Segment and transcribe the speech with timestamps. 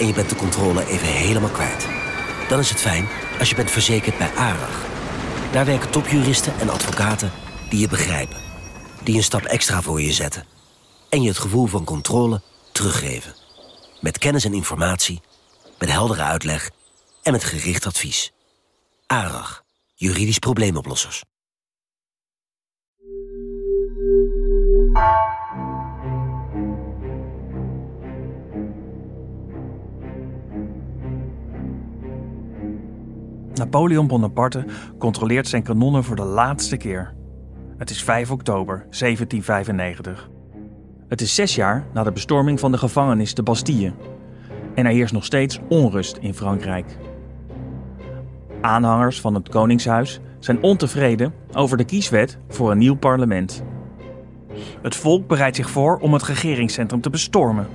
[0.00, 1.86] en je bent de controle even helemaal kwijt.
[2.48, 3.08] Dan is het fijn
[3.38, 4.84] als je bent verzekerd bij ARAG.
[5.52, 7.32] Daar werken topjuristen en advocaten
[7.68, 8.40] die je begrijpen.
[9.02, 10.46] Die een stap extra voor je zetten.
[11.08, 12.40] En je het gevoel van controle
[12.72, 13.34] teruggeven.
[14.00, 15.20] Met kennis en informatie,
[15.78, 16.70] met heldere uitleg
[17.22, 18.32] en met gericht advies.
[19.06, 21.22] ARAG, juridisch probleemoplossers.
[33.60, 34.64] Napoleon Bonaparte
[34.98, 37.14] controleert zijn kanonnen voor de laatste keer.
[37.76, 40.30] Het is 5 oktober 1795.
[41.08, 43.92] Het is zes jaar na de bestorming van de gevangenis de Bastille.
[44.74, 46.96] En er heerst nog steeds onrust in Frankrijk.
[48.60, 53.64] Aanhangers van het Koningshuis zijn ontevreden over de kieswet voor een nieuw parlement.
[54.82, 57.66] Het volk bereidt zich voor om het regeringscentrum te bestormen.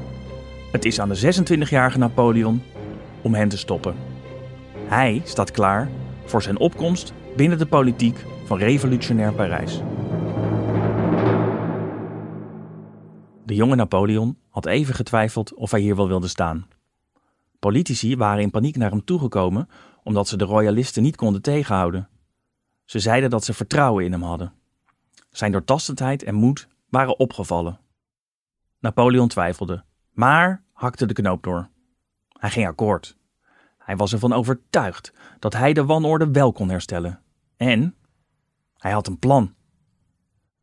[0.72, 2.62] Het is aan de 26-jarige Napoleon
[3.22, 4.15] om hen te stoppen.
[4.86, 5.90] Hij staat klaar
[6.26, 9.82] voor zijn opkomst binnen de politiek van revolutionair Parijs.
[13.46, 16.68] De jonge Napoleon had even getwijfeld of hij hier wel wilde staan.
[17.60, 19.70] Politici waren in paniek naar hem toegekomen
[20.04, 22.10] omdat ze de royalisten niet konden tegenhouden.
[22.86, 24.54] Ze zeiden dat ze vertrouwen in hem hadden.
[25.30, 27.80] Zijn doortastendheid en moed waren opgevallen.
[28.80, 31.70] Napoleon twijfelde, maar hakte de knoop door.
[32.30, 33.18] Hij ging akkoord.
[33.86, 37.20] Hij was ervan overtuigd dat hij de wanorde wel kon herstellen.
[37.58, 37.96] En
[38.78, 39.54] hij had een plan.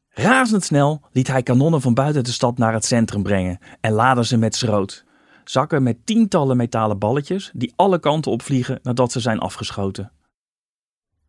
[0.08, 4.36] Razendsnel liet hij kanonnen van buiten de stad naar het centrum brengen en laadde ze
[4.36, 5.04] met schroot.
[5.44, 10.12] Zakken met tientallen metalen balletjes die alle kanten opvliegen nadat ze zijn afgeschoten.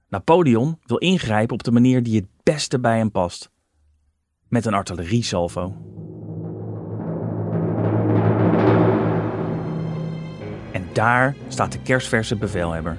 [0.07, 3.51] Napoleon wil ingrijpen op de manier die het beste bij hem past.
[4.47, 5.75] Met een artilleriesalvo.
[10.93, 12.97] Daar staat de kerstverse bevelhebber.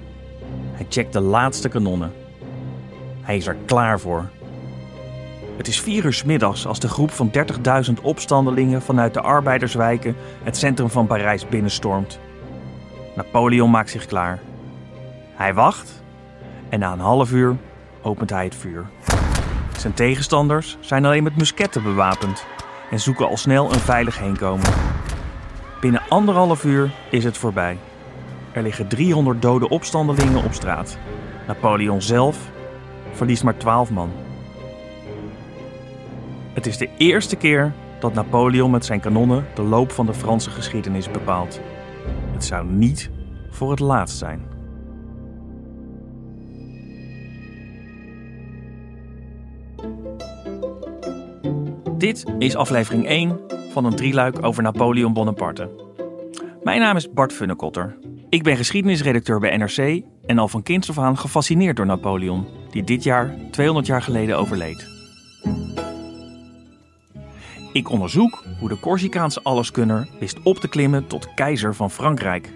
[0.73, 2.13] Hij checkt de laatste kanonnen.
[3.21, 4.29] Hij is er klaar voor.
[5.57, 7.31] Het is vier uur middags als de groep van
[7.87, 12.19] 30.000 opstandelingen vanuit de arbeiderswijken het centrum van Parijs binnenstormt.
[13.17, 14.39] Napoleon maakt zich klaar.
[15.35, 16.03] Hij wacht
[16.69, 17.57] en na een half uur
[18.03, 18.87] opent hij het vuur.
[19.79, 22.47] Zijn tegenstanders zijn alleen met musketten bewapend
[22.91, 24.94] en zoeken al snel een veilig heenkomen.
[25.85, 27.79] Binnen anderhalf uur is het voorbij.
[28.53, 30.99] Er liggen 300 dode opstandelingen op straat.
[31.47, 32.51] Napoleon zelf
[33.13, 34.11] verliest maar 12 man.
[36.53, 40.51] Het is de eerste keer dat Napoleon met zijn kanonnen de loop van de Franse
[40.51, 41.61] geschiedenis bepaalt.
[42.33, 43.11] Het zou niet
[43.51, 44.43] voor het laatst zijn.
[51.99, 53.41] Dit is aflevering 1
[53.75, 55.71] van een drieluik over Napoleon Bonaparte.
[56.63, 57.97] Mijn naam is Bart Funnekotter.
[58.29, 62.85] Ik ben geschiedenisredacteur bij NRC en al van kinds af aan gefascineerd door Napoleon, die
[62.85, 64.89] dit jaar 200 jaar geleden overleed.
[67.73, 72.53] Ik onderzoek hoe de Corsicaanse alleskunner wist op te klimmen tot keizer van Frankrijk.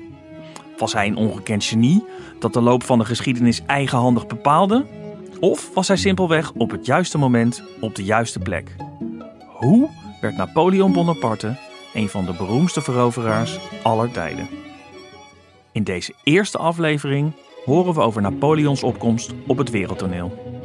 [0.76, 2.04] Was hij een ongekend genie
[2.38, 4.86] dat de loop van de geschiedenis eigenhandig bepaalde?
[5.40, 8.76] Of was hij simpelweg op het juiste moment op de juiste plek?
[9.46, 9.88] Hoe
[10.20, 11.56] werd Napoleon Bonaparte
[11.94, 14.48] een van de beroemdste veroveraars aller tijden?
[15.72, 17.32] In deze eerste aflevering
[17.64, 20.56] horen we over Napoleons opkomst op het wereldtoneel.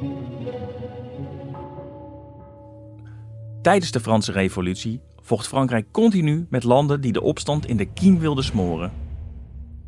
[3.61, 8.19] Tijdens de Franse Revolutie vocht Frankrijk continu met landen die de opstand in de kiem
[8.19, 8.91] wilden smoren.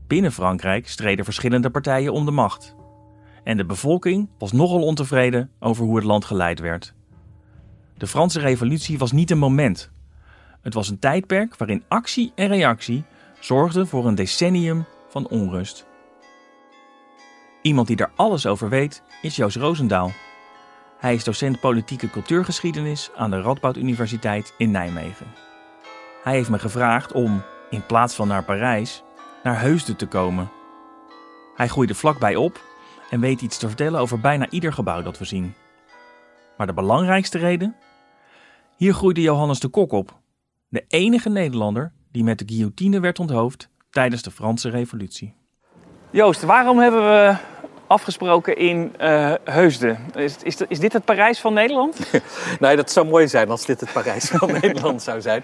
[0.07, 2.75] Binnen Frankrijk streden verschillende partijen om de macht.
[3.43, 6.93] En de bevolking was nogal ontevreden over hoe het land geleid werd.
[7.97, 9.91] De Franse Revolutie was niet een moment.
[10.61, 13.03] Het was een tijdperk waarin actie en reactie
[13.39, 15.85] zorgden voor een decennium van onrust.
[17.61, 20.11] Iemand die daar alles over weet is Joost Roosendaal.
[20.97, 25.27] Hij is docent politieke cultuurgeschiedenis aan de Radboud Universiteit in Nijmegen.
[26.23, 29.03] Hij heeft me gevraagd om, in plaats van naar Parijs,
[29.43, 30.51] naar Heusden te komen.
[31.55, 32.61] Hij groeide vlakbij op
[33.09, 35.53] en weet iets te vertellen over bijna ieder gebouw dat we zien.
[36.57, 37.75] Maar de belangrijkste reden?
[38.77, 40.19] Hier groeide Johannes de Kok op,
[40.69, 45.33] de enige Nederlander die met de guillotine werd onthoofd tijdens de Franse Revolutie.
[46.09, 47.35] Joost, waarom hebben we
[47.87, 49.97] afgesproken in uh, Heusden.
[50.15, 51.99] Is, is, is, dit het Parijs van Nederland?
[52.59, 55.43] nee, dat zou mooi zijn als dit het Parijs van Nederland zou zijn.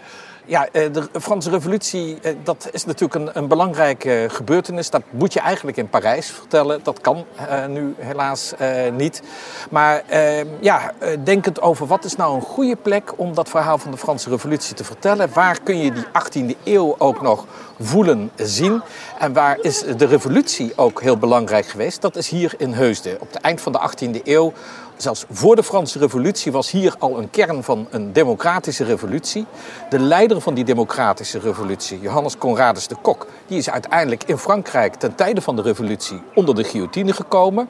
[0.52, 4.90] Ja, eh, de Franse revolutie, eh, dat is natuurlijk een, een belangrijke gebeurtenis.
[4.90, 6.80] Dat moet je eigenlijk in Parijs vertellen.
[6.84, 7.26] Dat kan
[7.68, 8.54] nu helaas
[8.98, 9.22] niet.
[9.70, 10.94] Maar ehm, ja,
[11.24, 14.76] denkend over wat is nou een goede plek om dat verhaal van de Franse revolutie
[14.76, 15.30] te vertellen.
[15.34, 17.46] Waar kun je die 18e eeuw ook nog
[17.80, 18.82] voelen, zien.
[19.20, 22.02] En waar is de revolutie ook heel belangrijk geweest?
[22.02, 23.22] Dat is hier in Heusden.
[23.22, 24.54] Op het eind van de 18e eeuw,
[25.02, 29.46] zelfs voor de Franse revolutie, was hier al een kern van een democratische revolutie.
[29.90, 34.96] De leider van die democratische revolutie, Johannes Conradus de Kok, die is uiteindelijk in Frankrijk
[34.96, 37.68] ten tijde van de revolutie onder de guillotine gekomen.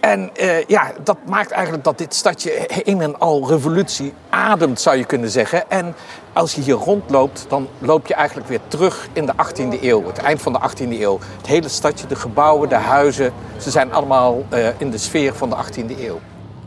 [0.00, 4.96] En uh, ja, dat maakt eigenlijk dat dit stadje een en al revolutie ademt, zou
[4.96, 5.70] je kunnen zeggen.
[5.70, 5.94] En
[6.32, 10.06] als je hier rondloopt, dan loop je eigenlijk weer terug in de 18e eeuw.
[10.06, 11.18] Het eind van de 18e eeuw.
[11.36, 15.50] Het hele stadje, de gebouwen, de huizen, ze zijn allemaal uh, in de sfeer van
[15.50, 16.20] de 18e eeuw.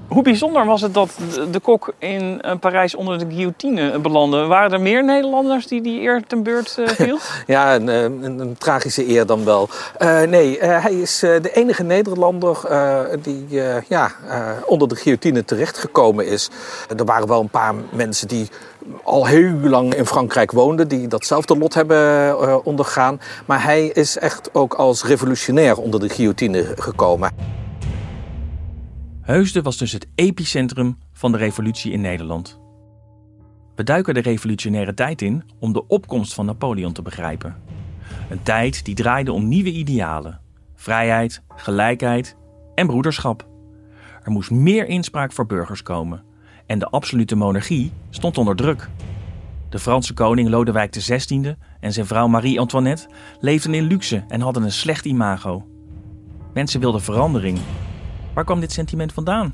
[0.07, 1.09] Hoe bijzonder was het dat
[1.51, 4.45] de kok in eh, Parijs onder de guillotine belandde?
[4.45, 7.18] Waren er meer Nederlanders die die eer ten beurt uh, viel?
[7.48, 9.69] ja, een, eh, een, een, tragische eer dan wel.
[10.00, 12.57] Uh, nee, hij is de enige Nederlander
[13.21, 13.45] die
[13.88, 14.12] ja,
[14.65, 16.50] onder de guillotine terechtgekomen is.
[16.98, 18.48] Er waren wel een paar mensen die
[19.04, 23.19] al heel lang in Frankrijk woonden, die datzelfde lot hebben ondergaan.
[23.45, 27.57] Maar hij is echt ook als revolutionair onder de guillotine gekomen.
[29.27, 32.59] Heusden was dus het epicentrum van de revolutie in Nederland.
[33.75, 37.56] We duiken de revolutionaire tijd in om de opkomst van Napoleon te begrijpen.
[38.29, 40.39] Een tijd die draaide om nieuwe idealen:
[40.75, 42.35] vrijheid, gelijkheid
[42.75, 43.47] en broederschap.
[44.24, 46.23] Er moest meer inspraak voor burgers komen
[46.65, 48.89] en de absolute monarchie stond onder druk.
[49.69, 53.09] De Franse koning Lodewijk XVI en zijn vrouw Marie-Antoinette
[53.39, 55.68] leefden in luxe en hadden een slecht imago.
[56.53, 57.59] Mensen wilden verandering
[58.38, 59.54] Waar kwam dit sentiment vandaan?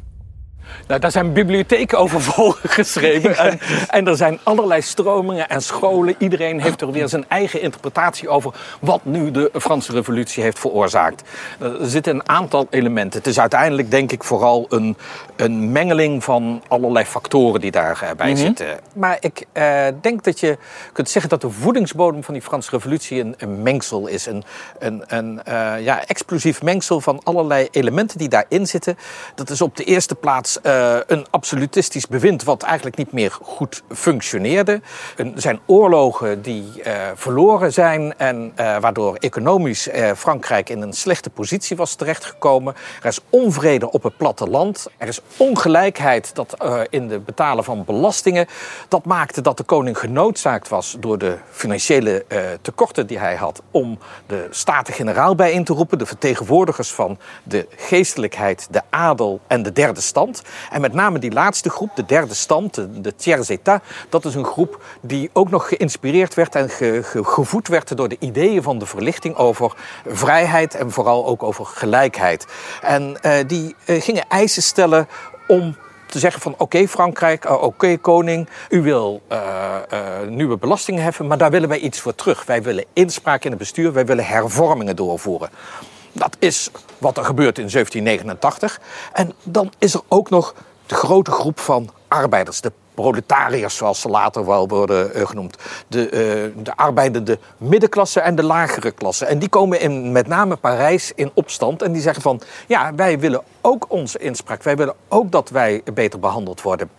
[0.88, 3.38] Nou, daar zijn bibliotheken over volgeschreven.
[3.38, 6.16] en, en er zijn allerlei stromingen en scholen.
[6.18, 11.24] Iedereen heeft er weer zijn eigen interpretatie over wat nu de Franse Revolutie heeft veroorzaakt.
[11.60, 13.20] Er zitten een aantal elementen.
[13.20, 14.98] Het is uiteindelijk, denk ik, vooral een,
[15.36, 18.80] een mengeling van allerlei factoren die daarbij mm zitten.
[18.94, 20.58] Maar ik eh, denk dat je
[20.94, 24.26] kunt zeggen dat de voedingsbodem van die Franse Revolutie een, een mengsel is.
[24.26, 24.44] Een,
[24.80, 28.98] een, een uh, ja, explosief mengsel van allerlei elementen die daarin zitten.
[29.36, 33.84] Dat is op de eerste plaats uh, een absolutistisch bewind wat eigenlijk niet meer goed
[33.90, 34.82] functioneerde.
[35.16, 41.30] Er zijn oorlogen die uh, verloren zijn en uh, waardoor economisch Frankrijk in een slechte
[41.30, 42.76] positie was terechtgekomen.
[43.02, 44.88] Er is onvrede op het platteland.
[44.98, 46.58] Er is ongelijkheid dat,
[46.90, 48.48] in de betalen van belastingen.
[48.88, 52.26] Dat maakte dat de koning genoodzaakt was door de financiële
[52.62, 55.98] tekorten die hij had om de Staten-Generaal bijeen te roepen.
[55.98, 60.42] De vertegenwoordigers van de geestelijkheid, de adel en de derde stand.
[60.72, 64.36] En met name die laatste groep, de derde stand, de, de tiers état, dat is
[64.36, 66.70] een groep die ook nog geïnspireerd werd en
[67.26, 69.74] gevoed werd door de ideeën van de verlichting over
[70.08, 72.46] vrijheid en vooral ook over gelijkheid.
[72.82, 75.08] En uh, die uh, gingen eisen stellen
[75.48, 75.76] om
[76.06, 81.28] te zeggen van oké Frankrijk, uh, oké koning, u wil uh, uh, nieuwe belastingen heffen,
[81.28, 82.46] maar daar willen wij iets voor terug.
[82.46, 85.50] Wij willen inspraak in het bestuur, wij willen hervormingen doorvoeren.
[86.14, 88.80] Dat is wat er gebeurt in 1789.
[89.14, 90.54] En dan is er ook nog
[90.86, 95.58] de grote groep van arbeiders, de proletariërs, zoals ze later wel worden uh, genoemd.
[95.88, 96.04] De,
[96.56, 99.26] uh, de arbeidende middenklasse en de lagere klasse.
[99.26, 101.82] En die komen in met name Parijs in opstand.
[101.82, 104.64] En die zeggen van, ja, wij willen ook onze inspraak.
[104.64, 106.90] Wij willen ook dat wij beter behandeld worden.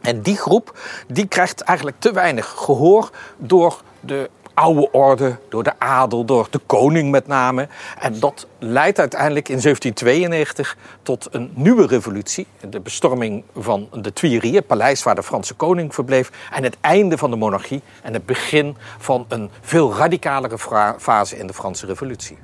[0.00, 5.78] En die groep, die krijgt eigenlijk te weinig gehoor door de oude orde, door de
[5.78, 7.68] adel, door de koning met name.
[7.98, 12.46] En dat leidt uiteindelijk in 1792 tot een nieuwe revolutie.
[12.70, 16.30] De bestorming van de Tuileries, het paleis waar de Franse koning verbleef.
[16.52, 20.58] En het einde van de monarchie en het begin van een veel radicalere
[20.98, 22.38] fase in de Franse revolutie.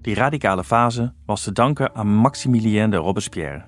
[0.00, 3.64] Die radicale fase was te danken aan Maximilien de Robespierre.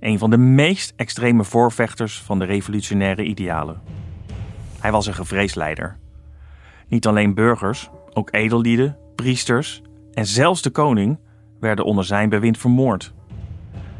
[0.00, 4.00] Een van de meest extreme voorvechters van de revolutionaire idealen.
[4.80, 5.96] Hij was een gevreesd leider.
[6.88, 9.82] Niet alleen burgers, ook edellieden, priesters
[10.12, 11.18] en zelfs de koning
[11.60, 13.12] werden onder zijn bewind vermoord.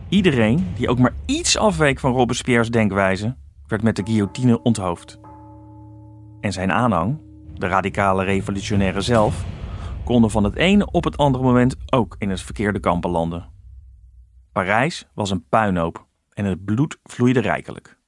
[0.08, 5.20] Iedereen die ook maar iets afweek van Robespierre's denkwijze, werd met de guillotine onthoofd.
[6.40, 7.20] En zijn aanhang,
[7.54, 9.44] de radicale revolutionaire zelf,
[10.04, 13.49] konden van het ene op het andere moment ook in het verkeerde kamp belanden.
[14.52, 18.00] Parijs was een puinhoop en het bloed vloeide rijkelijk.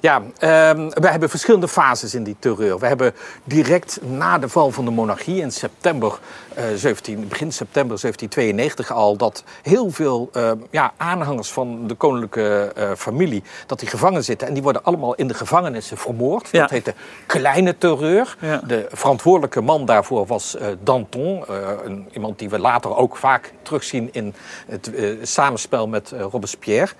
[0.00, 2.78] Ja, ehm, we hebben verschillende fases in die terreur.
[2.78, 6.18] We hebben direct na de val van de monarchie in september,
[6.54, 9.16] eh, 17, begin september 1792 al...
[9.16, 13.42] dat heel veel ehm, ja, aanhangers van de koninklijke eh, familie...
[13.66, 14.48] dat die gevangen zitten.
[14.48, 16.48] En die worden allemaal in de gevangenissen vermoord.
[16.50, 16.60] Ja.
[16.60, 16.94] Dat heet de
[17.26, 18.36] kleine terreur.
[18.40, 18.60] Ja.
[18.66, 21.44] De verantwoordelijke man daarvoor was eh, Danton.
[21.48, 24.34] eh, een, iemand die we later ook vaak terugzien in
[24.66, 26.92] het eh, samenspel met eh, Robespierre.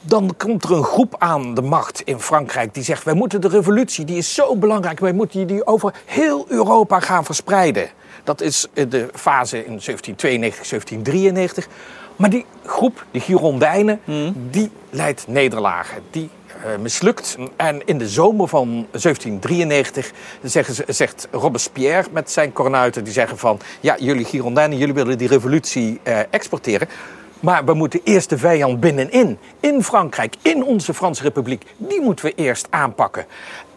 [0.00, 3.48] Dan komt er een groep aan de macht in Frankrijk die zegt: wij moeten de
[3.48, 7.88] revolutie, die is zo belangrijk, wij moeten die over heel Europa gaan verspreiden.
[8.24, 11.68] Dat is eh, de fase in 1792, 1793.
[12.16, 14.00] Maar die groep, de Girondijnen,
[14.50, 16.02] die leidt nederlagen.
[16.10, 16.30] Die
[16.64, 17.36] eh, mislukt.
[17.56, 23.04] En in de zomer van 1793 zeggen ze, zegt Robespierre met zijn kornuiten...
[23.04, 26.88] die zeggen van, ja, jullie Girondijnen, jullie willen die revolutie eh, exporteren...
[27.40, 32.24] Maar we moeten eerst de vijand binnenin, in Frankrijk, in onze Franse Republiek, die moeten
[32.24, 33.26] we eerst aanpakken.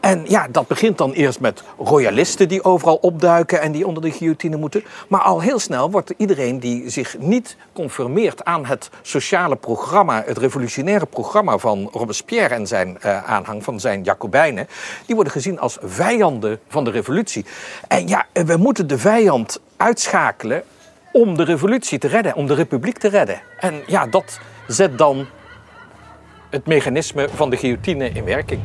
[0.03, 4.11] En ja, dat begint dan eerst met royalisten die overal opduiken en die onder de
[4.11, 4.83] guillotine moeten.
[5.07, 10.37] Maar al heel snel wordt iedereen die zich niet conformeert aan het sociale programma, het
[10.37, 14.67] revolutionaire programma van Robespierre en zijn eh, aanhang, van zijn Jacobijnen,
[15.05, 17.45] die worden gezien als vijanden van de revolutie.
[17.87, 20.63] En ja, we moeten de vijand uitschakelen
[21.13, 23.41] om de revolutie te redden, om de republiek te redden.
[23.59, 25.25] En ja, dat zet dan
[26.49, 28.61] het mechanisme van de guillotine in werking.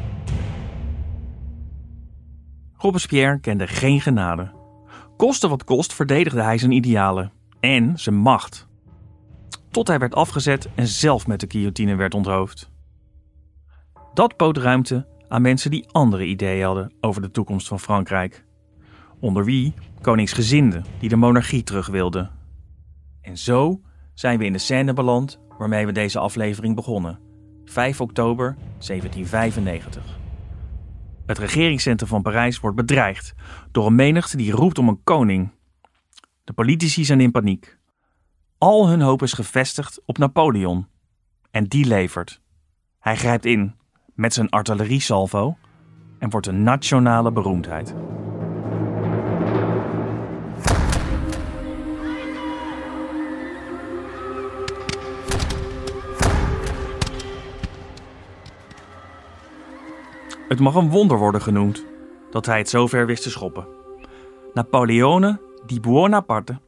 [2.77, 4.51] Robespierre kende geen genade.
[5.17, 8.67] Koste wat kost verdedigde hij zijn idealen en zijn macht.
[9.71, 12.71] Tot hij werd afgezet en zelf met de guillotine werd onthoofd.
[14.15, 18.45] Dat bood ruimte aan mensen die andere ideeën hadden over de toekomst van Frankrijk.
[19.21, 22.38] Onder wie koningsgezinden die de monarchie terug wilden.
[23.29, 23.81] En zo
[24.15, 27.19] zijn we in de scène beland waarmee we deze aflevering begonnen.
[27.65, 30.19] 5 oktober 1795.
[31.27, 33.35] Het regeringscentrum van Parijs wordt bedreigd
[33.71, 35.51] door een menigte die roept om een koning.
[36.45, 37.79] De politici zijn in paniek.
[38.59, 40.87] Al hun hoop is gevestigd op Napoleon.
[41.51, 42.41] En die levert.
[42.99, 43.75] Hij grijpt in
[44.15, 45.57] met zijn artilleriesalvo
[46.19, 47.95] en wordt een nationale beroemdheid.
[60.49, 61.85] Het mag een wonder worden genoemd
[62.31, 63.67] dat hij het zover wist te schoppen.
[64.55, 66.59] Napoleone di Buonaparte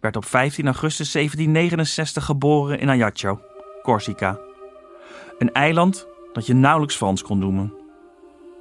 [0.00, 3.40] werd op 15 augustus 1769 geboren in Ajaccio,
[3.82, 4.38] Corsica.
[5.38, 7.74] Een eiland dat je nauwelijks Frans kon noemen.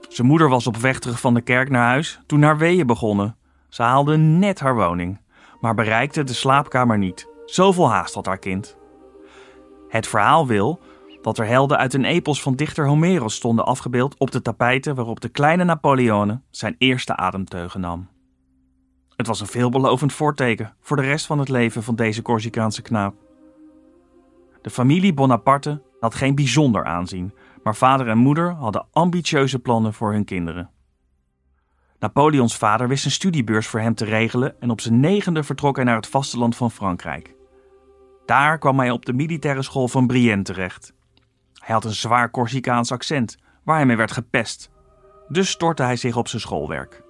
[0.09, 3.35] Zijn moeder was op weg terug van de kerk naar huis toen haar weeën begonnen.
[3.69, 5.19] Ze haalde net haar woning,
[5.59, 7.27] maar bereikte de slaapkamer niet.
[7.45, 8.77] Zoveel haast had haar kind.
[9.89, 10.79] Het verhaal wil
[11.25, 15.19] dat er helden uit een epos van dichter Homerus stonden afgebeeld op de tapijten waarop
[15.19, 18.09] de kleine Napoleone zijn eerste ademteugen nam.
[19.15, 23.15] Het was een veelbelovend voorteken voor de rest van het leven van deze Corsicaanse knaap.
[24.61, 30.11] De familie Bonaparte had geen bijzonder aanzien, maar vader en moeder hadden ambitieuze plannen voor
[30.11, 30.69] hun kinderen.
[31.99, 35.85] Napoleons vader wist een studiebeurs voor hem te regelen en op zijn negende vertrok hij
[35.85, 37.35] naar het vasteland van Frankrijk.
[38.25, 40.93] Daar kwam hij op de militaire school van Brienne terecht.
[41.65, 44.69] Hij had een zwaar Corsicaans accent, waar hij mee werd gepest.
[45.27, 47.03] Dus stortte hij zich op zijn schoolwerk.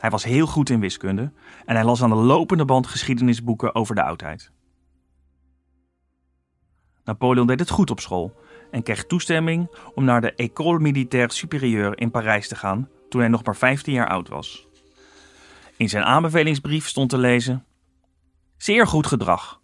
[0.00, 1.32] Hij was heel goed in wiskunde
[1.64, 4.50] en hij las aan de lopende band geschiedenisboeken over de oudheid.
[7.04, 11.96] Napoleon deed het goed op school en kreeg toestemming om naar de École Militaire Supérieure
[11.96, 14.68] in Parijs te gaan toen hij nog maar 15 jaar oud was.
[15.76, 17.64] In zijn aanbevelingsbrief stond te lezen:
[18.56, 19.60] Zeer goed gedrag.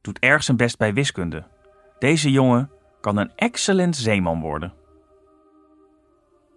[0.00, 1.46] Doet erg zijn best bij wiskunde.
[1.98, 2.70] Deze jongen
[3.02, 4.72] kan een excellent zeeman worden.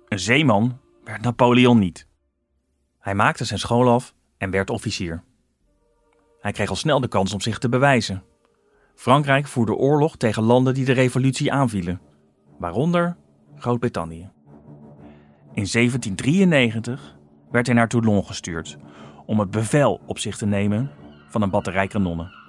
[0.07, 2.07] Een zeeman werd Napoleon niet.
[2.99, 5.23] Hij maakte zijn school af en werd officier.
[6.39, 8.23] Hij kreeg al snel de kans om zich te bewijzen.
[8.95, 12.01] Frankrijk voerde oorlog tegen landen die de revolutie aanvielen,
[12.57, 13.17] waaronder
[13.55, 14.29] Groot-Brittannië.
[15.53, 17.15] In 1793
[17.51, 18.77] werd hij naar Toulon gestuurd
[19.25, 20.91] om het bevel op zich te nemen
[21.29, 22.44] van een batterij kanonnen.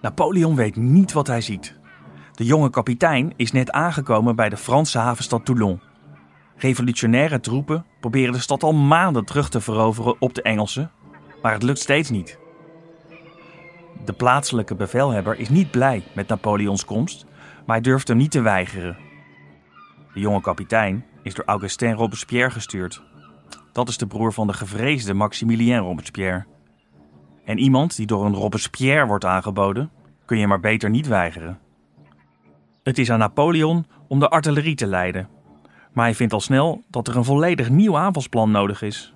[0.00, 1.78] Napoleon weet niet wat hij ziet.
[2.32, 5.80] De jonge kapitein is net aangekomen bij de Franse havenstad Toulon.
[6.56, 10.90] Revolutionaire troepen proberen de stad al maanden terug te veroveren op de Engelsen,
[11.42, 12.38] maar het lukt steeds niet.
[14.04, 17.24] De plaatselijke bevelhebber is niet blij met Napoleons komst,
[17.66, 18.98] maar hij durft hem niet te weigeren.
[20.14, 23.02] De jonge kapitein is door Augustin Robespierre gestuurd.
[23.72, 26.46] Dat is de broer van de gevreesde Maximilien Robespierre.
[27.44, 29.90] En iemand die door een Robespierre wordt aangeboden,
[30.24, 31.58] kun je maar beter niet weigeren.
[32.82, 35.28] Het is aan Napoleon om de artillerie te leiden.
[35.92, 39.14] Maar hij vindt al snel dat er een volledig nieuw aanvalsplan nodig is.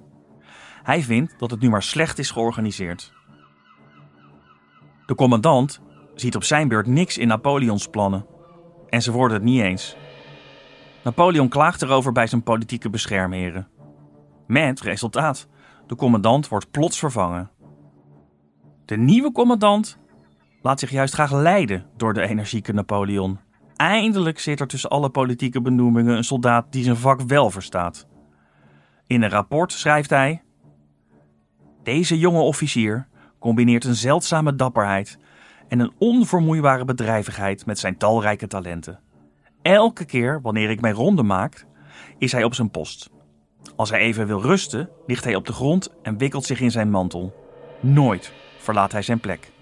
[0.83, 3.12] Hij vindt dat het nu maar slecht is georganiseerd.
[5.07, 5.81] De commandant
[6.14, 8.26] ziet op zijn beurt niks in Napoleons plannen.
[8.88, 9.97] En ze worden het niet eens.
[11.04, 13.69] Napoleon klaagt erover bij zijn politieke beschermheren.
[14.47, 15.49] Met resultaat.
[15.87, 17.50] De commandant wordt plots vervangen.
[18.85, 19.99] De nieuwe commandant
[20.62, 23.38] laat zich juist graag leiden door de energieke Napoleon.
[23.76, 28.07] Eindelijk zit er tussen alle politieke benoemingen een soldaat die zijn vak wel verstaat.
[29.07, 30.43] In een rapport schrijft hij:
[31.83, 35.19] Deze jonge officier combineert een zeldzame dapperheid
[35.69, 39.00] en een onvermoeibare bedrijvigheid met zijn talrijke talenten.
[39.62, 41.67] Elke keer wanneer ik mijn ronde maak,
[42.19, 43.11] is hij op zijn post.
[43.76, 46.91] Als hij even wil rusten, ligt hij op de grond en wikkelt zich in zijn
[46.91, 47.35] mantel.
[47.81, 48.33] Nooit
[48.64, 49.52] verlaat hij zijn plek.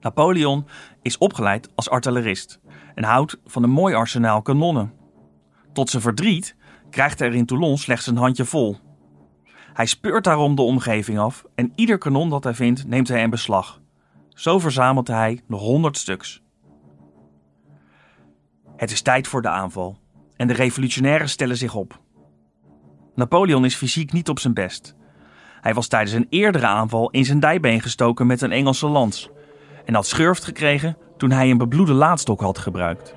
[0.00, 0.66] Napoleon
[1.02, 2.60] is opgeleid als artillerist
[2.94, 4.92] en houdt van een mooi arsenaal kanonnen.
[5.72, 6.56] Tot zijn verdriet
[6.90, 8.76] krijgt hij er in Toulon slechts een handje vol.
[9.72, 13.30] Hij speurt daarom de omgeving af en ieder kanon dat hij vindt neemt hij in
[13.30, 13.80] beslag.
[14.28, 16.42] Zo verzamelt hij nog honderd stuks.
[18.76, 19.98] Het is tijd voor de aanval
[20.36, 22.00] en de revolutionairen stellen zich op.
[23.14, 24.96] Napoleon is fysiek niet op zijn best.
[25.66, 29.30] Hij was tijdens een eerdere aanval in zijn dijbeen gestoken met een Engelse lans
[29.84, 33.14] en had schurft gekregen toen hij een bebloede laadstok had gebruikt.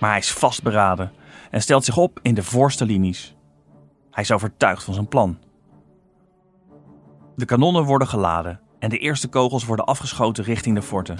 [0.00, 1.12] Maar hij is vastberaden
[1.50, 3.34] en stelt zich op in de voorste linies.
[4.10, 5.38] Hij is overtuigd van zijn plan.
[7.36, 11.18] De kanonnen worden geladen en de eerste kogels worden afgeschoten richting de forten.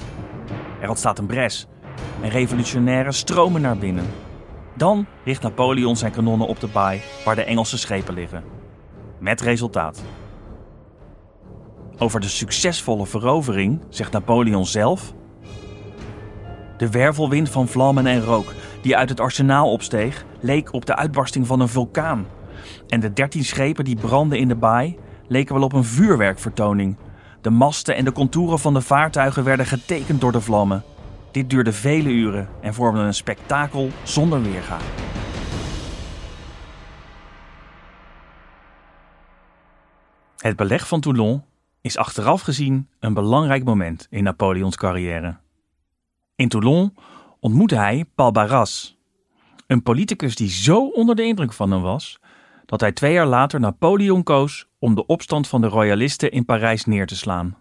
[0.81, 1.67] Er ontstaat een bres
[2.23, 4.07] en revolutionairen stromen naar binnen.
[4.77, 8.45] Dan richt Napoleon zijn kanonnen op de baai waar de Engelse schepen liggen.
[9.19, 10.03] Met resultaat.
[12.03, 15.13] Over de succesvolle verovering zegt Napoleon zelf:
[16.77, 21.47] De wervelwind van vlammen en rook die uit het arsenaal opsteeg, leek op de uitbarsting
[21.47, 22.27] van een vulkaan.
[22.89, 26.97] En de dertien schepen die brandden in de baai leken wel op een vuurwerkvertoning.
[27.41, 30.83] De masten en de contouren van de vaartuigen werden getekend door de vlammen.
[31.33, 34.79] Dit duurde vele uren en vormde een spektakel zonder weerga.
[40.37, 41.43] Het beleg van Toulon
[41.81, 45.37] is achteraf gezien een belangrijk moment in Napoleons carrière.
[46.35, 46.97] In Toulon
[47.41, 48.99] ontmoette hij Paul Barras,
[49.67, 52.21] een politicus die zo onder de indruk van hem was
[52.67, 56.85] dat hij twee jaar later Napoleon koos om de opstand van de royalisten in Parijs
[56.85, 57.57] neer te slaan.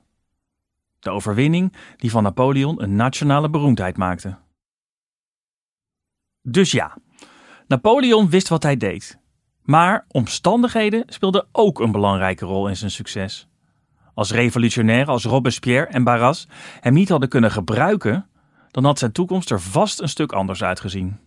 [1.00, 4.38] De overwinning die van Napoleon een nationale beroemdheid maakte.
[6.42, 6.98] Dus ja,
[7.68, 9.20] Napoleon wist wat hij deed.
[9.62, 13.48] Maar omstandigheden speelden ook een belangrijke rol in zijn succes.
[14.20, 16.48] Als revolutionair als Robespierre en Barras
[16.80, 18.30] hem niet hadden kunnen gebruiken,
[18.72, 21.20] dan had zijn toekomst er vast een stuk anders uitgezien.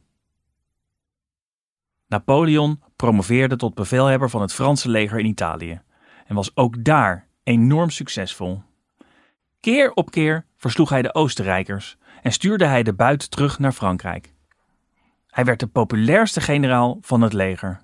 [2.07, 5.81] Napoleon promoveerde tot bevelhebber van het Franse leger in Italië
[6.27, 8.63] en was ook daar enorm succesvol.
[9.61, 14.33] Keer op keer versloeg hij de Oostenrijkers en stuurde hij de buit terug naar Frankrijk.
[15.27, 17.83] Hij werd de populairste generaal van het leger.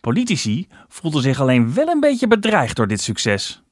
[0.00, 3.62] Politici voelden zich alleen wel een beetje bedreigd door dit succes.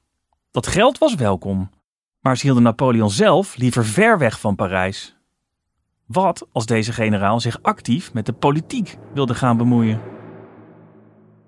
[0.51, 1.71] Dat geld was welkom,
[2.21, 5.17] maar ze hielden Napoleon zelf liever ver weg van Parijs.
[6.07, 10.01] Wat als deze generaal zich actief met de politiek wilde gaan bemoeien?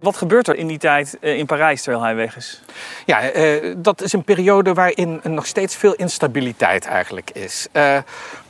[0.03, 2.62] Wat gebeurt er in die tijd eh, in Parijs terwijl hij weg is?
[3.07, 7.69] Ja, uh, dat is een periode waarin nog steeds veel instabiliteit eigenlijk is.
[7.73, 7.99] Uh,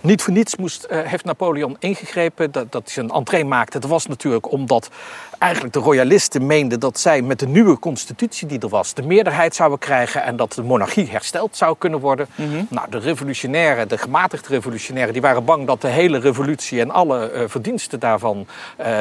[0.00, 3.78] niet voor niets moest, heeft Napoleon ingegrepen dat, dat hij een entree maakte.
[3.78, 4.90] Dat was natuurlijk omdat
[5.38, 8.94] eigenlijk de royalisten meenden dat zij met de nieuwe constitutie die er was...
[8.94, 12.26] de meerderheid zouden krijgen en dat de monarchie hersteld zou kunnen worden.
[12.34, 12.66] Mm -hmm.
[12.70, 15.12] Nou, de revolutionairen, de gematigde revolutionairen...
[15.12, 18.46] die waren bang dat de hele revolutie en alle verdiensten daarvan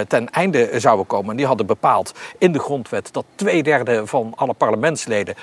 [0.07, 1.31] ten einde zouden komen.
[1.31, 5.35] En die hadden bepaald in de grondwet dat twee derde van alle parlementsleden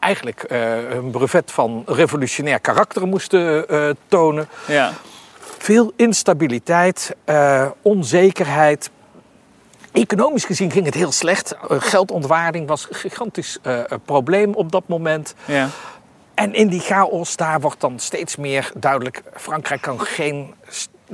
[0.00, 4.48] eigenlijk uh, een brevet van revolutionair karakter moesten uh, tonen.
[4.66, 4.92] Ja.
[5.58, 8.90] Veel instabiliteit, uh, onzekerheid.
[9.92, 11.56] Economisch gezien ging het heel slecht.
[11.68, 13.58] geldontwaarding was een gigantisch
[14.04, 15.34] probleem op dat moment.
[15.44, 15.68] Ja.
[16.34, 19.22] En in die chaos, daar wordt dan steeds meer duidelijk...
[19.34, 20.54] Frankrijk kan geen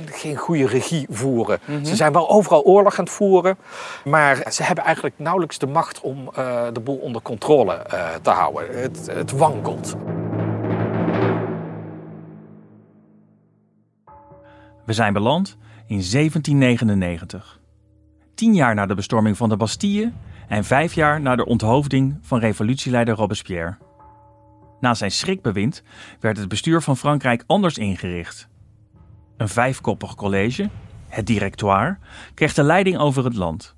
[0.05, 1.59] geen goede regie voeren.
[1.65, 1.85] Mm -hmm.
[1.85, 3.57] Ze zijn wel overal oorlog aan het voeren,
[4.03, 8.29] maar ze hebben eigenlijk nauwelijks de macht om uh, de boel onder controle uh, te
[8.29, 8.81] houden.
[8.81, 9.95] Het, het wankelt.
[14.85, 17.59] We zijn beland in 1799.
[18.35, 20.11] Tien jaar na de bestorming van de Bastille
[20.47, 23.77] en vijf jaar na de onthoofding van revolutieleider Robespierre.
[24.79, 25.83] Na zijn schrikbewind
[26.19, 28.47] werd het bestuur van Frankrijk anders ingericht.
[29.37, 30.69] Een vijfkoppig college,
[31.07, 31.97] het directoire,
[32.33, 33.75] kreeg de leiding over het land.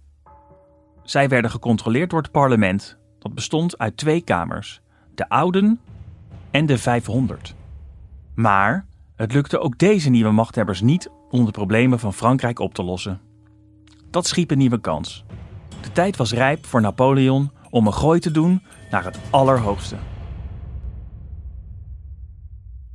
[1.04, 4.82] Zij werden gecontroleerd door het parlement, dat bestond uit twee kamers,
[5.16, 5.80] de Ouden
[6.52, 7.56] en de 500.
[8.36, 12.84] Maar het lukte ook deze nieuwe machthebbers niet om de problemen van Frankrijk op te
[12.84, 13.22] lossen.
[14.10, 15.26] Dat schiep een nieuwe kans.
[15.82, 19.96] De tijd was rijp voor Napoleon om een gooi te doen naar het allerhoogste.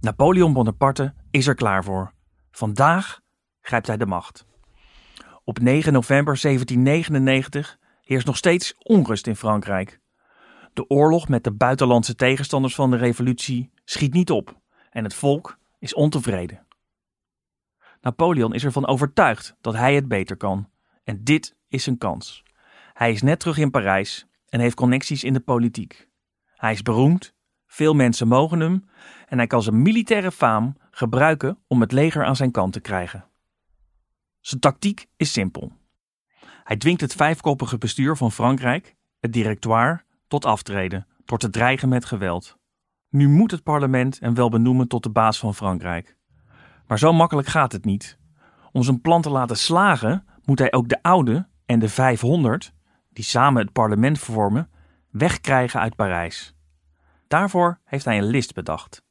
[0.01, 2.13] Napoleon Bonaparte is er klaar voor.
[2.51, 3.21] Vandaag
[3.61, 4.47] grijpt hij de macht.
[5.45, 10.01] Op 9 november 1799 heerst nog steeds onrust in Frankrijk.
[10.73, 14.61] De oorlog met de buitenlandse tegenstanders van de revolutie schiet niet op
[14.91, 16.67] en het volk is ontevreden.
[18.01, 20.71] Napoleon is ervan overtuigd dat hij het beter kan
[21.05, 22.43] en dit is zijn kans.
[22.93, 26.09] Hij is net terug in Parijs en heeft connecties in de politiek.
[26.55, 27.35] Hij is beroemd,
[27.67, 28.89] veel mensen mogen hem
[29.27, 33.25] en hij kan zijn militaire faam gebruiken om het leger aan zijn kant te krijgen.
[34.41, 35.73] Zijn tactiek is simpel.
[36.65, 42.05] Hij dwingt het vijfkoppige bestuur van Frankrijk, het directoire, tot aftreden, door te dreigen met
[42.05, 42.59] geweld.
[43.09, 46.17] Nu moet het parlement hem wel benoemen tot de baas van Frankrijk.
[46.87, 48.19] Maar zo makkelijk gaat het niet.
[48.73, 52.73] Om zijn plan te laten slagen, moet hij ook de oude en de 500,
[53.09, 54.71] die samen het parlement vormen,
[55.11, 56.55] wegkrijgen uit Parijs.
[57.29, 59.03] Daarvoor heeft hij een list bedacht.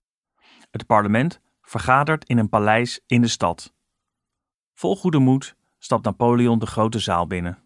[0.71, 3.73] Het parlement vergadert in een paleis in de stad.
[4.73, 7.57] Vol goede moed stapt Napoleon de grote zaal binnen.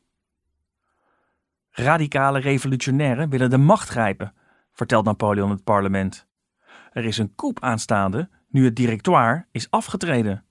[1.70, 4.34] Radicale revolutionairen willen de macht grijpen,
[4.72, 6.28] vertelt Napoleon het parlement.
[6.92, 10.46] Er is een coup aanstaande nu het directoire is afgetreden.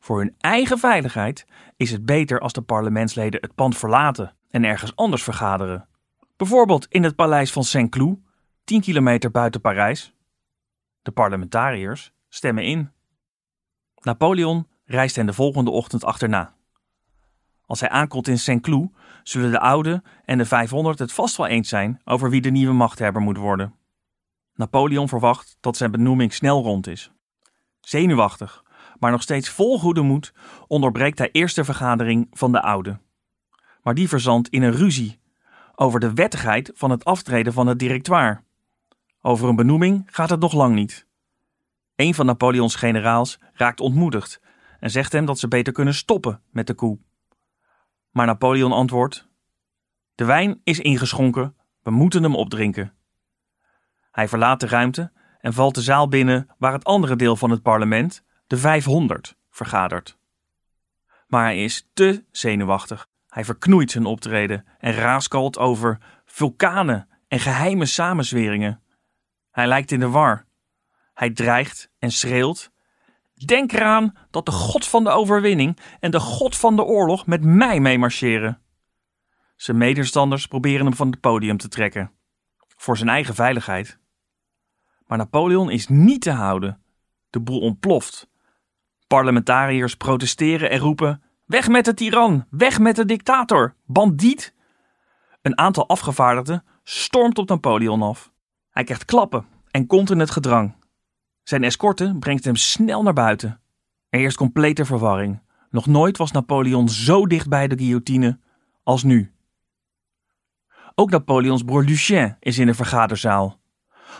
[0.00, 4.96] Voor hun eigen veiligheid is het beter als de parlementsleden het pand verlaten en ergens
[4.96, 5.88] anders vergaderen.
[6.36, 8.18] Bijvoorbeeld in het paleis van Saint-Cloud,
[8.64, 10.14] 10 kilometer buiten Parijs.
[11.02, 12.90] De parlementariërs stemmen in.
[14.00, 16.54] Napoleon reist hen de volgende ochtend achterna.
[17.66, 18.90] Als hij aankomt in Saint-Cloud,
[19.22, 22.74] zullen de oude en de 500 het vast wel eens zijn over wie de nieuwe
[22.74, 23.74] machthebber moet worden.
[24.54, 27.10] Napoleon verwacht dat zijn benoeming snel rond is.
[27.80, 28.64] Zenuwachtig,
[28.98, 30.32] maar nog steeds vol goede moed,
[30.66, 32.98] onderbreekt hij eerst de vergadering van de oude.
[33.82, 35.20] Maar die verzandt in een ruzie
[35.74, 38.42] over de wettigheid van het aftreden van het directoire.
[39.20, 41.05] Over een benoeming gaat het nog lang niet.
[41.96, 44.40] Een van Napoleons generaals raakt ontmoedigd
[44.80, 47.00] en zegt hem dat ze beter kunnen stoppen met de coup.
[48.10, 49.28] Maar Napoleon antwoordt:
[50.14, 52.94] De wijn is ingeschonken, we moeten hem opdrinken.
[54.10, 57.62] Hij verlaat de ruimte en valt de zaal binnen waar het andere deel van het
[57.62, 60.18] parlement, de 500, vergadert.
[61.26, 63.08] Maar hij is te zenuwachtig.
[63.28, 68.82] Hij verknoeit zijn optreden en raaskalt over vulkanen en geheime samenzweringen.
[69.50, 70.45] Hij lijkt in de war.
[71.16, 72.70] Hij dreigt en schreeuwt
[73.44, 77.44] Denk eraan dat de God van de overwinning en de God van de oorlog met
[77.44, 78.60] mij meemarcheren.
[79.56, 82.12] Zijn medestanders proberen hem van het podium te trekken.
[82.76, 83.98] Voor zijn eigen veiligheid.
[85.06, 86.82] Maar Napoleon is niet te houden.
[87.30, 88.28] De boel ontploft.
[89.06, 92.46] Parlementariërs protesteren en roepen: Weg met de tiran!
[92.50, 93.74] Weg met de dictator!
[93.86, 94.54] Bandiet!
[95.42, 98.32] Een aantal afgevaardigden stormt op Napoleon af.
[98.70, 100.74] Hij krijgt klappen en komt in het gedrang.
[101.48, 103.60] Zijn escorte brengt hem snel naar buiten.
[104.08, 105.40] Er heerst complete verwarring.
[105.70, 108.38] Nog nooit was Napoleon zo dicht bij de guillotine
[108.82, 109.32] als nu.
[110.94, 113.60] Ook Napoleons broer Lucien is in de vergaderzaal.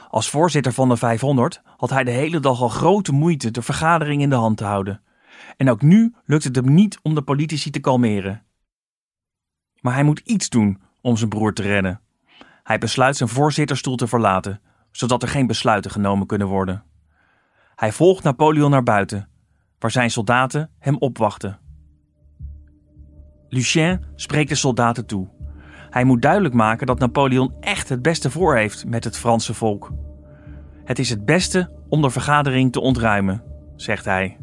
[0.09, 4.23] Als voorzitter van de 500 had hij de hele dag al grote moeite de vergadering
[4.23, 5.03] in de hand te houden.
[5.57, 8.45] En ook nu lukt het hem niet om de politici te kalmeren.
[9.81, 12.01] Maar hij moet iets doen om zijn broer te redden.
[12.63, 14.61] Hij besluit zijn voorzitterstoel te verlaten,
[14.91, 16.85] zodat er geen besluiten genomen kunnen worden.
[17.77, 19.29] Hij volgt Napoleon naar buiten,
[19.79, 21.59] waar zijn soldaten hem opwachten.
[23.49, 25.29] Lucien spreekt de soldaten toe.
[25.91, 29.93] Hij moet duidelijk maken dat Napoleon echt het beste voor heeft met het Franse volk.
[30.85, 33.43] Het is het beste om de vergadering te ontruimen,
[33.75, 34.39] zegt hij.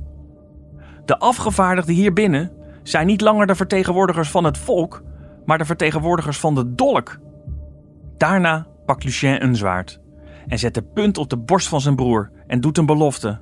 [1.06, 2.52] De afgevaardigden hier binnen
[2.84, 5.04] zijn niet langer de vertegenwoordigers van het volk,
[5.46, 7.20] maar de vertegenwoordigers van de dolk.
[8.18, 10.03] Daarna pakt Lucien een zwaard
[10.48, 13.42] en zet de punt op de borst van zijn broer en doet een belofte.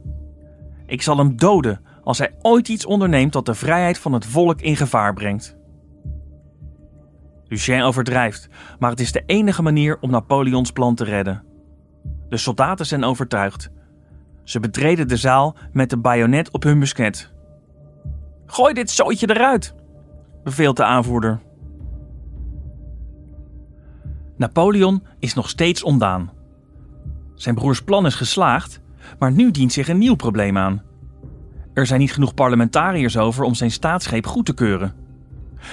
[0.86, 4.62] Ik zal hem doden als hij ooit iets onderneemt dat de vrijheid van het volk
[4.62, 5.58] in gevaar brengt.
[7.48, 11.44] Lucien overdrijft, maar het is de enige manier om Napoleons plan te redden.
[12.30, 13.70] De soldaten zijn overtuigd.
[14.44, 17.32] Ze betreden de zaal met de bajonet op hun musket.
[18.46, 19.76] Gooi dit zootje eruit,
[20.44, 21.42] beveelt de aanvoerder.
[24.38, 26.32] Napoleon is nog steeds ondaan.
[27.41, 28.82] Zijn broers plan is geslaagd,
[29.19, 30.82] maar nu dient zich een nieuw probleem aan.
[31.73, 34.93] Er zijn niet genoeg parlementariërs over om zijn staatsgreep goed te keuren.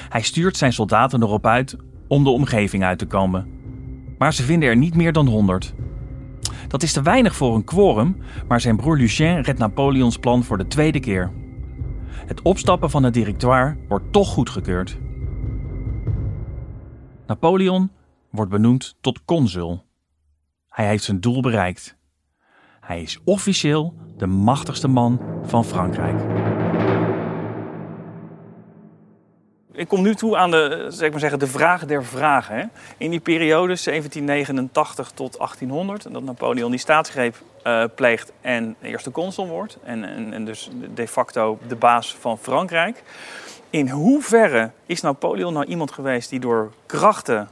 [0.09, 1.77] Hij stuurt zijn soldaten erop uit
[2.07, 3.49] om de omgeving uit te komen.
[4.19, 5.75] Maar ze vinden er niet meer dan 100.
[6.69, 10.59] Dat is te weinig voor een quorum, maar zijn broer Lucien redt Napoleons plan voor
[10.59, 11.33] de tweede keer.
[12.27, 14.99] Het opstappen van het directoire wordt toch goedgekeurd.
[17.27, 17.91] Napoleon
[18.31, 19.87] wordt benoemd tot consul.
[20.79, 21.97] Hij heeft zijn doel bereikt.
[22.81, 26.21] Hij is officieel de machtigste man van Frankrijk.
[29.73, 32.71] Ik kom nu toe aan de, zeg maar zeggen, de vraag der vragen.
[32.97, 39.47] In die periode 1789 tot 1800, dat Napoleon die staatsgreep uh, pleegt en eerste consul
[39.47, 39.79] wordt.
[39.83, 43.03] En, en dus de facto de baas van Frankrijk.
[43.71, 47.49] In hoeverre is Napoleon nou iemand geweest die door krachten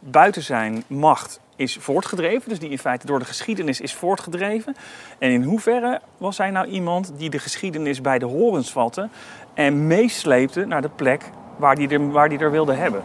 [0.00, 4.76] buiten zijn macht is voortgedreven, dus die in feite door de geschiedenis is voortgedreven.
[5.18, 9.08] En in hoeverre was hij nou iemand die de geschiedenis bij de horens vatte
[9.54, 13.02] en meesleepte naar de plek waar hij er, waar die er wilde hebben?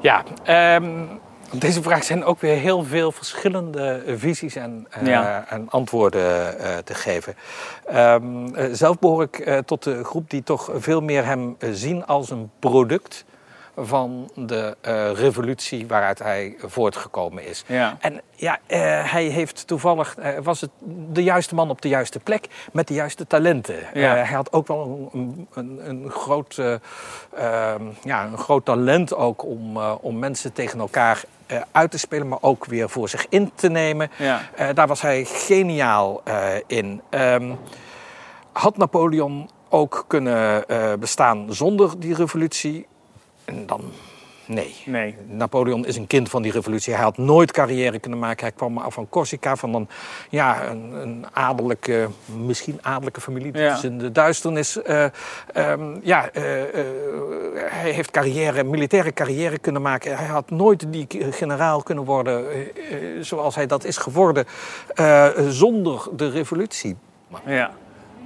[0.00, 0.24] Ja,
[0.76, 1.08] um,
[1.52, 6.76] op deze vraag zijn ook weer heel veel verschillende visies en, uh, en antwoorden uh,
[6.76, 7.34] te geven.
[7.94, 12.30] Um, zelf behoor ik uh, tot de groep die toch veel meer hem zien als
[12.30, 13.24] een product
[13.76, 17.64] van de uh, revolutie waaruit hij voortgekomen is.
[17.66, 17.96] Ja.
[18.00, 18.78] En ja, uh,
[19.12, 20.70] hij heeft toevallig, uh, was het
[21.12, 23.76] de juiste man op de juiste plek met de juiste talenten.
[23.94, 24.14] Ja.
[24.14, 29.78] hij had ook wel een, een, een groot, ehm, ja, een groot talent ook om,
[29.78, 31.24] om mensen tegen elkaar
[31.72, 34.10] uit te spelen, maar ook weer voor zich in te nemen.
[34.16, 34.72] Ja.
[34.72, 36.22] daar was hij geniaal
[36.66, 37.02] in.
[37.10, 37.58] Um,
[38.52, 40.64] had Napoleon ook kunnen
[40.98, 42.86] bestaan zonder die revolutie?
[43.46, 43.80] En dan,
[44.46, 44.74] nee.
[44.84, 45.16] nee.
[45.26, 46.94] Napoleon is een kind van die revolutie.
[46.94, 48.46] Hij had nooit carrière kunnen maken.
[48.46, 49.88] Hij kwam af van Corsica, van een,
[50.30, 52.08] ja, een, een adellijke,
[52.44, 53.58] misschien adellijke familie.
[53.58, 53.74] Ja.
[53.74, 54.82] is in de duisternis.
[54.82, 55.04] Eh,
[55.52, 56.86] ehm, ja, eh, eh,
[57.54, 60.16] hij heeft carrière, militaire carrière kunnen maken.
[60.16, 62.44] Hij had nooit die generaal kunnen worden
[63.20, 64.44] zoals hij dat is geworden
[65.48, 66.96] zonder de revolutie.
[67.46, 67.70] Ja.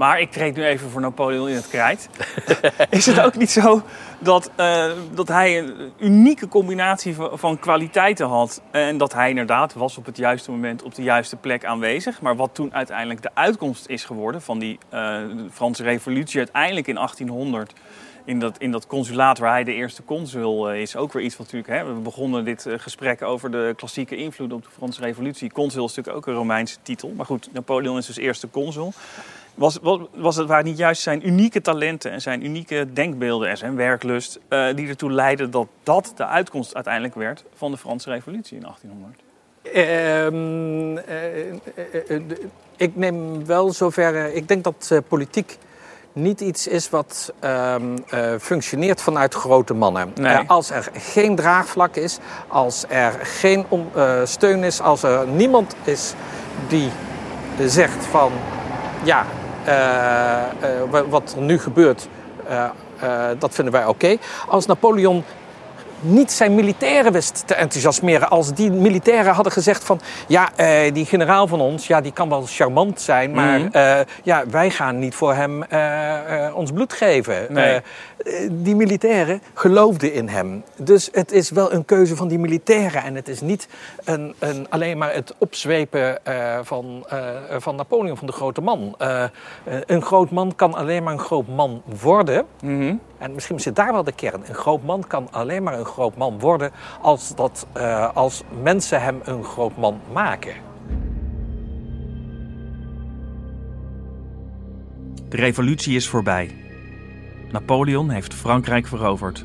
[0.01, 2.09] Maar ik treed nu even voor Napoleon in het krijt.
[2.91, 3.83] is het ook niet zo
[4.19, 8.63] dat, uh, dat hij een unieke combinatie van, van, kwaliteiten had.
[8.71, 12.21] En dat hij inderdaad was op het juiste moment op de juiste plek aanwezig.
[12.21, 15.21] Maar wat toen uiteindelijk de uitkomst is geworden van die uh,
[15.53, 17.73] Franse revolutie uiteindelijk in 1800
[18.25, 20.97] in dat, in dat consulaat waar hij de eerste consul uh, is.
[20.97, 21.81] Ook weer iets wat natuurlijk...
[21.81, 25.53] Hè, we begonnen dit gesprek over de klassieke invloed op de Franse revolutie.
[25.53, 27.13] Consul is natuurlijk ook een Romeinse titel.
[27.17, 28.93] Maar goed, Napoleon is dus eerste consul.
[29.61, 33.57] Was, was, was het waar niet juist zijn unieke talenten en zijn unieke denkbeelden en
[33.57, 34.39] zijn werklust...
[34.49, 38.63] Uh, die ertoe leidden dat dat de uitkomst uiteindelijk werd van de Franse revolutie in
[38.63, 39.23] 1800?
[40.35, 40.99] Um,
[42.77, 44.35] ik neem wel zover...
[44.35, 45.59] Ik denk dat politiek
[46.13, 50.13] niet iets is wat um, uh, functioneert vanuit grote mannen.
[50.15, 50.43] Nee.
[50.43, 52.19] Uh, als er geen draagvlak is,
[52.49, 56.15] als er geen om, uh, steun is, als er niemand is
[56.69, 56.91] die
[57.67, 58.33] zegt van
[59.03, 59.27] ja,
[61.09, 62.09] wat er nu gebeurt,
[63.39, 64.17] dat vinden wij oké.
[64.49, 65.25] Als Napoleon
[66.01, 68.31] niet zijn militairen wist te enthousiasmeren.
[68.31, 70.01] Als die militairen hadden gezegd van...
[70.27, 73.31] ja, uh, die generaal van ons, ja, die kan wel charmant zijn...
[73.31, 73.81] maar mm -hmm.
[73.83, 77.47] uh, ja, wij gaan niet voor hem uh, ons bloed geven.
[77.49, 77.81] Nee.
[78.51, 80.65] die militairen geloofden in hem.
[80.77, 83.03] Dus het is wel een keuze van die militairen...
[83.03, 83.69] en het is niet
[84.05, 86.19] een, een, alleen maar het opzwepen
[86.63, 87.07] van,
[87.59, 88.95] van Napoleon, van de grote man.
[89.87, 92.45] een groot man kan alleen maar een groot man worden...
[92.61, 93.01] Mm -hmm.
[93.21, 94.43] En misschien zit daar wel de kern.
[94.49, 99.03] Een groot man kan alleen maar een groot man worden als, dat, uh, als mensen
[99.03, 100.55] hem een groot man maken.
[105.29, 106.57] De revolutie is voorbij.
[107.51, 109.45] Napoleon heeft Frankrijk veroverd.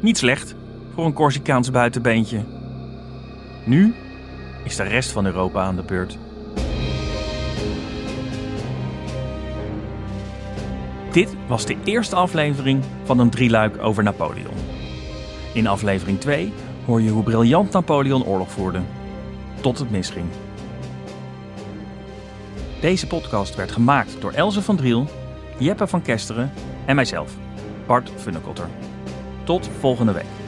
[0.00, 0.54] Niet slecht
[0.94, 2.44] voor een Corsicaans buitenbeentje.
[3.64, 3.94] Nu
[4.64, 6.18] is de rest van Europa aan de beurt.
[11.12, 14.67] Dit was de eerste aflevering van een drieluik over Napoleon.
[15.58, 16.52] In aflevering 2
[16.86, 18.80] hoor je hoe briljant Napoleon oorlog voerde.
[19.60, 20.26] Tot het misging.
[22.80, 25.08] Deze podcast werd gemaakt door Elze van Driel,
[25.58, 26.52] Jeppe van Kesteren
[26.86, 27.32] en mijzelf,
[27.86, 28.68] Bart Funnekotter.
[29.44, 30.47] Tot volgende week.